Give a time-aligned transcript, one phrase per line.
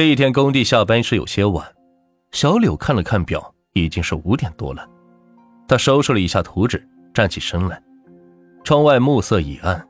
[0.00, 1.62] 这一天工地下班是有些晚，
[2.32, 4.88] 小柳看了看表，已经是五点多了。
[5.68, 7.78] 他收拾了一下图纸，站起身来。
[8.64, 9.86] 窗外暮色已暗，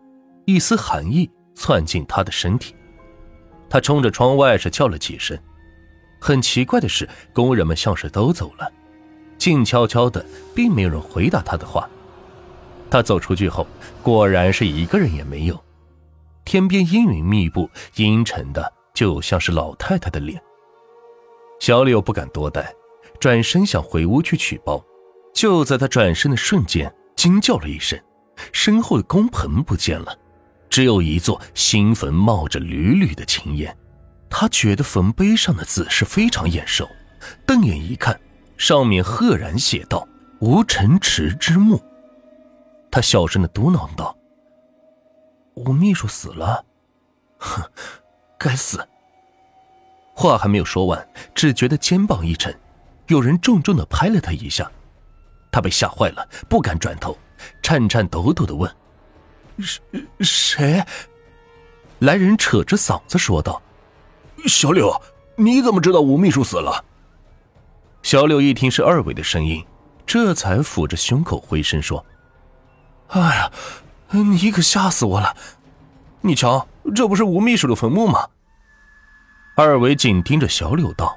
[0.47, 2.75] 一丝寒意窜进他的身体。
[3.69, 5.39] 他冲着窗外是叫了几声。
[6.21, 8.69] 很奇怪的是，工人们像是都走了，
[9.39, 11.89] 静悄悄的，并没有人回答他的话。
[12.91, 13.65] 他走出去后，
[14.03, 15.65] 果然是一个人也没有。
[16.45, 18.73] 天边阴云密布，阴沉的。
[19.01, 20.39] 就像是老太太的脸。
[21.59, 22.71] 小柳不敢多待，
[23.19, 24.85] 转身想回屋去取包。
[25.33, 27.99] 就在他转身的瞬间，惊叫了一声，
[28.53, 30.15] 身后的工棚不见了，
[30.69, 33.75] 只有一座新坟冒着缕缕的青烟。
[34.29, 36.87] 他觉得坟碑上的字是非常眼熟，
[37.47, 38.21] 瞪眼一看，
[38.59, 40.07] 上面赫然写道
[40.43, 41.81] ：“吴承池之墓。”
[42.93, 44.15] 他小声的嘟囔道
[45.57, 46.63] ：“吴秘书死了。”
[47.41, 47.65] 哼。
[48.43, 48.83] 该死！
[50.15, 52.59] 话还没有说完，只觉得肩膀一沉，
[53.09, 54.71] 有人重重的拍了他一下，
[55.53, 57.19] 他被吓坏了，不敢转头，
[57.63, 58.75] 颤颤抖抖的问
[60.21, 60.83] ：“谁？？”
[62.01, 63.61] 来人扯着嗓子说道
[64.49, 64.91] ：“小柳，
[65.37, 66.83] 你怎么知道吴秘书死了？”
[68.03, 69.63] 小柳一听是二伟的声音，
[70.07, 72.07] 这才抚着胸口回声说
[73.09, 73.53] ：“哎呀，
[74.13, 75.37] 你可吓死我了！
[76.21, 78.27] 你瞧。”这不是吴秘书的坟墓吗？
[79.55, 81.17] 二伟紧盯着小柳道：“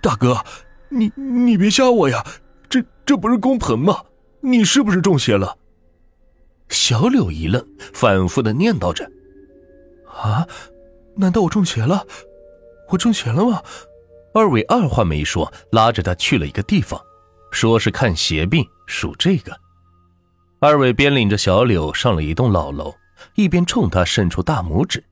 [0.00, 0.42] 大哥，
[0.88, 2.24] 你你别吓我呀！
[2.70, 4.04] 这这不是工棚吗？
[4.40, 5.58] 你是不是中邪了？”
[6.70, 9.10] 小柳一愣，反复的念叨着
[10.08, 10.46] ：“啊，
[11.16, 12.06] 难道我中邪了？
[12.88, 13.60] 我中邪了吗？”
[14.32, 16.98] 二伟二话没说，拉着他去了一个地方，
[17.50, 19.54] 说是看邪病，属这个。
[20.60, 22.94] 二伟边领着小柳上了一栋老楼。
[23.34, 25.02] 一边冲他伸出大拇指，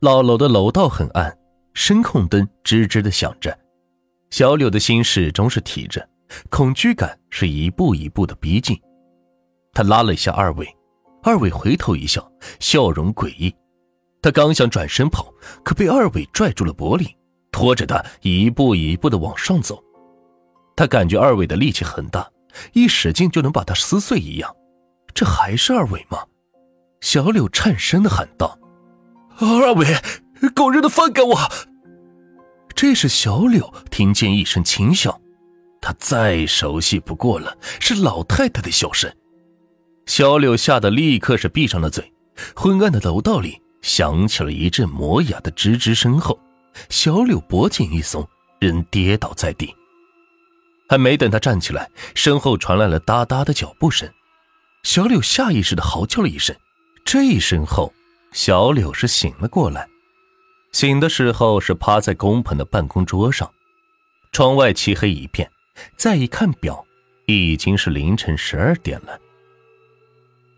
[0.00, 1.36] 老楼的楼道很暗，
[1.74, 3.56] 声控灯吱吱的响着。
[4.30, 6.06] 小柳的心始终是提着，
[6.50, 8.78] 恐惧感是一步一步的逼近。
[9.72, 10.68] 他拉了一下二伟，
[11.22, 12.30] 二伟回头一笑，
[12.60, 13.54] 笑容诡异。
[14.20, 15.32] 他刚想转身跑，
[15.64, 17.08] 可被二伟拽住了脖领，
[17.50, 19.82] 拖着他一步一步的往上走。
[20.76, 22.28] 他感觉二伟的力气很大，
[22.72, 24.54] 一使劲就能把他撕碎一样。
[25.14, 26.18] 这还是二伟吗？
[27.00, 28.58] 小柳颤声的喊道
[29.38, 29.86] ：“二伟，
[30.54, 31.38] 狗日的放开我！”
[32.74, 35.20] 这时，小柳听见一声轻笑，
[35.80, 39.12] 他再熟悉不过了，是老太太的笑声。
[40.06, 42.12] 小柳吓得立刻是闭上了嘴。
[42.54, 46.38] 昏暗的楼道里响起了一阵磨牙的吱吱声后，
[46.88, 48.26] 小柳脖颈一松，
[48.60, 49.74] 人跌倒在地。
[50.88, 54.08] 还没等他站起来，身后传来了哒哒的脚步声。
[54.84, 56.54] 小柳下意识的嚎叫了一声。
[57.10, 57.90] 这一声后，
[58.32, 59.88] 小柳是醒了过来。
[60.72, 63.50] 醒的时候是趴在工棚的办公桌上，
[64.30, 65.50] 窗外漆黑一片。
[65.96, 66.84] 再一看表，
[67.24, 69.18] 已经是凌晨十二点了。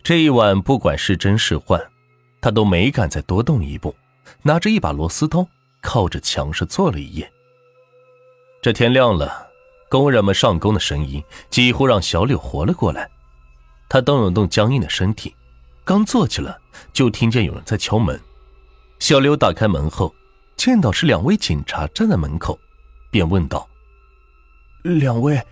[0.03, 1.81] 这一晚不管是真是幻，
[2.41, 3.95] 他都没敢再多动一步，
[4.43, 5.47] 拿着一把螺丝刀，
[5.81, 7.33] 靠着墙是坐了一夜。
[8.61, 9.47] 这天亮了，
[9.89, 13.09] 工人们上工的声音几乎让小柳活了过来。
[13.89, 15.33] 他动了动僵硬的身体。
[15.91, 16.57] 刚坐起来，
[16.93, 18.17] 就听见有人在敲门。
[19.01, 20.15] 小刘打开门后，
[20.55, 22.57] 见到是两位警察站在门口，
[23.11, 23.69] 便问道
[24.87, 25.45] ：“两位，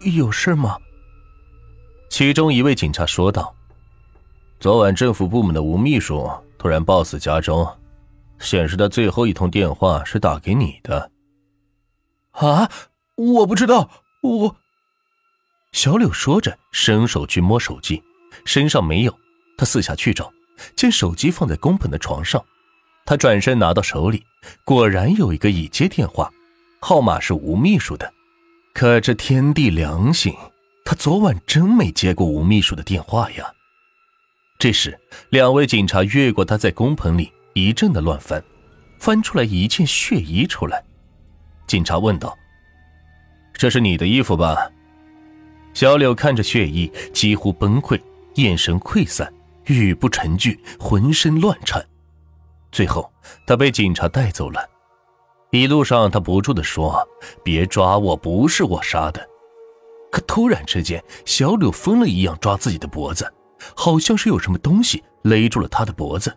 [0.00, 0.76] 有事吗？”
[2.10, 3.54] 其中一位警察说道
[4.58, 7.64] ：“昨晚政府部门的吴秘书突然暴死家中，
[8.40, 11.12] 显示的最后一通电话是打给你的。”
[12.34, 12.68] 啊，
[13.14, 13.88] 我不知道，
[14.24, 14.56] 我。
[15.70, 18.02] 小柳说着，伸手去摸手机，
[18.44, 19.16] 身上没有。
[19.56, 20.32] 他四下去找，
[20.74, 22.44] 见手机放在工棚的床上，
[23.04, 24.24] 他转身拿到手里，
[24.64, 26.30] 果然有一个已接电话，
[26.80, 28.12] 号码是吴秘书的。
[28.74, 30.34] 可这天地良心，
[30.84, 33.50] 他昨晚真没接过吴秘书的电话呀。
[34.58, 34.98] 这时，
[35.30, 38.42] 两位警察越过他在工棚里一阵的乱翻，
[38.98, 40.84] 翻出来一件血衣出来。
[41.66, 42.36] 警察问道
[43.54, 44.70] ：“这是你的衣服吧？”
[45.72, 48.00] 小柳看着血衣，几乎崩溃，
[48.34, 49.32] 眼神溃散。
[49.66, 51.84] 语不成句，浑身乱颤，
[52.70, 53.10] 最后
[53.46, 54.68] 他被警察带走了。
[55.50, 57.06] 一路上，他不住的说
[57.42, 59.26] ：“别抓我，不是我杀的。”
[60.10, 63.32] 可突然之间，小柳疯了一样抓自己的脖子，
[63.74, 66.36] 好像是有什么东西勒住了他的脖子。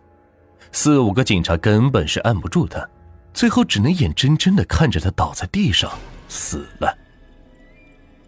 [0.72, 2.88] 四五个警察根本是按不住他，
[3.34, 5.90] 最后只能眼睁睁的看着他倒在地上
[6.28, 6.96] 死了。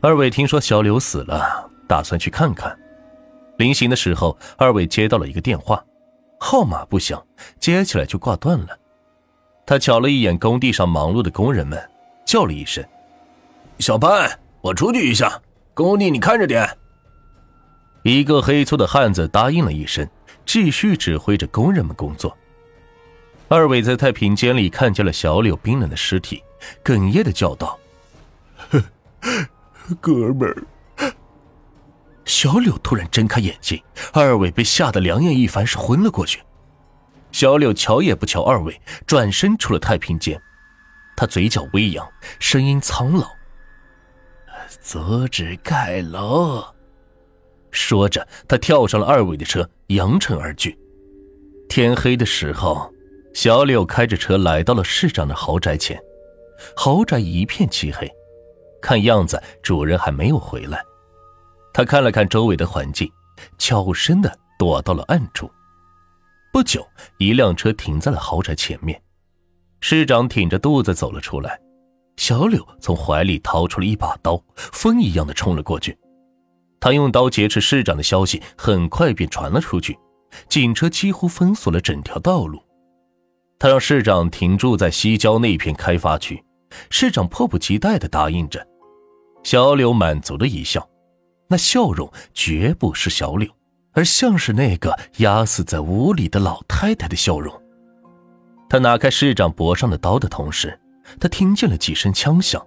[0.01, 2.77] 二伟听说小柳死了，打算去看看。
[3.63, 5.85] 临行的时候，二伟接到了一个电话，
[6.41, 7.25] 号码不响，
[7.61, 8.77] 接起来就挂断了。
[9.65, 11.81] 他瞧了一眼工地上忙碌的工人们，
[12.27, 12.85] 叫了一声
[13.79, 15.41] ：“小潘，我出去一下，
[15.75, 16.69] 工地你看着点。”
[18.03, 20.05] 一个黑粗的汉子答应了一声，
[20.45, 22.37] 继续指挥着工人们工作。
[23.47, 26.43] 二伟在太平间里看见了小柳冰冷的尸体，
[26.83, 27.79] 哽咽的叫道：
[30.03, 30.57] “哥们儿！”
[32.33, 33.79] 小柳突然睁开眼睛，
[34.15, 36.41] 二伟被吓得两眼一翻，是昏了过去。
[37.31, 40.41] 小柳瞧也不瞧二伟，转身出了太平间。
[41.15, 43.29] 他嘴角微扬，声音苍老
[44.81, 46.65] ：“阻止盖楼。”
[47.71, 50.79] 说着，他跳上了二伟的车，扬尘而去。
[51.69, 52.91] 天黑的时候，
[53.35, 56.01] 小柳开着车来到了市长的豪宅前。
[56.75, 58.11] 豪宅一片漆黑，
[58.81, 60.83] 看样子主人还没有回来。
[61.73, 63.11] 他看了看周围的环境，
[63.59, 65.51] 悄声的躲到了暗处。
[66.53, 66.87] 不久，
[67.19, 69.01] 一辆车停在了豪宅前面。
[69.81, 71.59] 市长挺着肚子走了出来。
[72.19, 75.97] 小柳从怀里掏出了一把刀，风一样的冲了过去。
[76.79, 79.99] 他用刀劫持市长的消息很快便传了出去，
[80.49, 82.63] 警车几乎封锁了整条道路。
[83.59, 86.45] 他让市长停住在西郊那片开发区，
[86.91, 88.65] 市长迫不及待地答应着。
[89.43, 90.87] 小柳满足的一笑，
[91.53, 93.47] 那笑容绝不是小柳，
[93.93, 97.53] 而像是那个压死在屋里的老太太的笑容。
[98.71, 100.81] 他拿开市长脖上的刀的同时，
[101.21, 102.67] 他听见了几声枪响，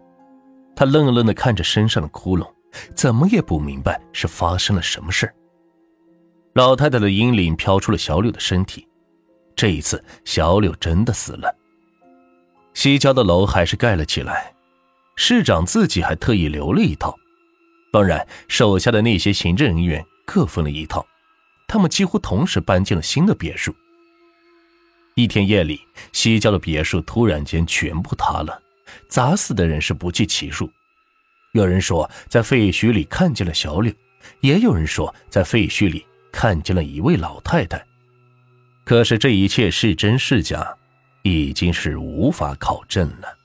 [0.76, 2.48] 他愣愣的看着身上的窟窿。
[2.94, 5.34] 怎么也不明白是发生了什么事
[6.54, 8.88] 老太太的阴灵飘出了小柳的身体，
[9.56, 11.56] 这一次小柳真的死了。
[12.76, 14.54] 西郊的楼还是盖了起来，
[15.16, 17.16] 市长自己还特意留了一套，
[17.95, 21.07] 当然手下的那些行政人员各分了一套，
[21.65, 23.74] 他们几乎同时搬进了新的别墅。
[25.13, 25.80] 一天夜里，
[26.12, 28.62] 西郊的别墅突然间全部塌了，
[29.07, 30.69] 砸死的人是不计其数。
[31.53, 33.94] 有人说在废墟里看见了小柳，
[34.41, 37.81] 也有人说在废墟里看见了一位老太太。
[38.83, 40.75] 可是这一切是真是假，
[41.21, 43.38] 已经是无法考证了。